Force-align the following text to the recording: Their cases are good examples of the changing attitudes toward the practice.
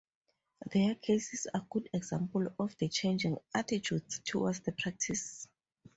Their 0.73 0.95
cases 0.95 1.45
are 1.53 1.63
good 1.69 1.87
examples 1.93 2.47
of 2.57 2.75
the 2.79 2.89
changing 2.89 3.37
attitudes 3.53 4.19
toward 4.25 4.55
the 4.65 4.71
practice. 4.71 5.47